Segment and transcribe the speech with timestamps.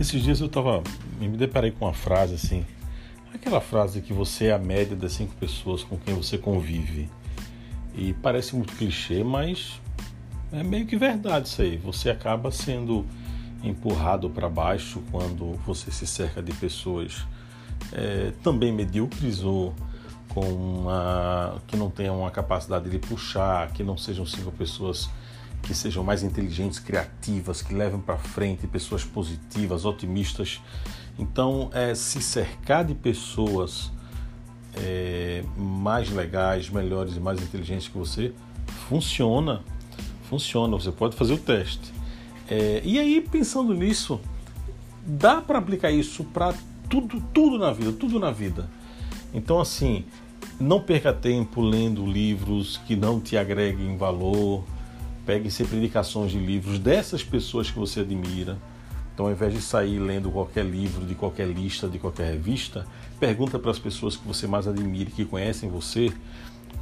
[0.00, 0.82] Esses dias eu tava.
[1.18, 2.64] me deparei com uma frase assim.
[3.34, 7.10] Aquela frase que você é a média das cinco pessoas com quem você convive.
[7.94, 9.80] E parece muito clichê, mas
[10.52, 11.76] é meio que verdade isso aí.
[11.78, 13.04] Você acaba sendo
[13.62, 17.26] empurrado para baixo quando você se cerca de pessoas
[17.92, 19.74] é, também medíocres ou
[20.28, 25.10] com uma, que não tenham uma capacidade de puxar, que não sejam cinco pessoas
[25.62, 30.60] que sejam mais inteligentes, criativas, que levem para frente, pessoas positivas, otimistas.
[31.18, 33.90] Então, é, se cercar de pessoas
[34.74, 38.32] é, mais legais, melhores e mais inteligentes que você,
[38.88, 39.62] funciona.
[40.28, 41.92] Funciona, você pode fazer o teste.
[42.48, 44.20] É, e aí, pensando nisso,
[45.06, 46.54] dá para aplicar isso para
[46.88, 48.68] tudo, tudo na vida, tudo na vida.
[49.32, 50.04] Então, assim,
[50.58, 54.64] não perca tempo lendo livros que não te agreguem valor.
[55.28, 58.56] Pegue sempre indicações de livros dessas pessoas que você admira.
[59.12, 62.86] Então, ao invés de sair lendo qualquer livro, de qualquer lista, de qualquer revista,
[63.20, 66.10] pergunta para as pessoas que você mais admira, que conhecem você,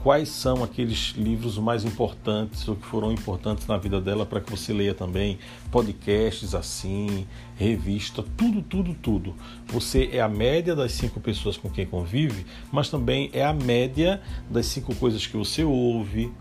[0.00, 4.48] quais são aqueles livros mais importantes ou que foram importantes na vida dela para que
[4.48, 5.40] você leia também,
[5.72, 7.26] podcasts assim,
[7.56, 9.34] revista, tudo, tudo, tudo.
[9.66, 14.22] Você é a média das cinco pessoas com quem convive, mas também é a média
[14.48, 16.32] das cinco coisas que você ouve,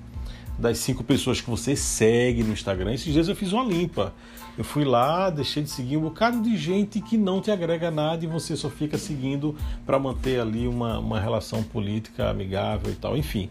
[0.57, 2.93] das cinco pessoas que você segue no Instagram.
[2.93, 4.13] Esses dias eu fiz uma limpa.
[4.57, 8.23] Eu fui lá, deixei de seguir um bocado de gente que não te agrega nada
[8.23, 13.17] e você só fica seguindo para manter ali uma, uma relação política amigável e tal.
[13.17, 13.49] Enfim,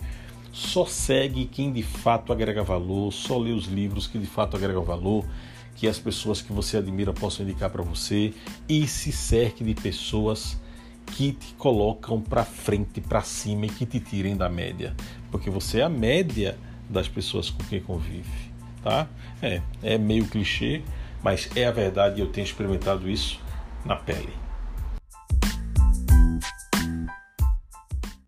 [0.50, 4.82] só segue quem de fato agrega valor, só lê os livros que de fato agregam
[4.82, 5.26] valor,
[5.74, 8.32] que as pessoas que você admira possam indicar para você
[8.66, 10.58] e se cerque de pessoas
[11.06, 14.94] que te colocam para frente, para cima e que te tirem da média,
[15.30, 16.56] porque você é a média
[16.88, 18.50] das pessoas com quem convive,
[18.82, 19.06] tá?
[19.42, 20.82] É, é meio clichê,
[21.22, 23.40] mas é a verdade eu tenho experimentado isso
[23.84, 24.43] na pele.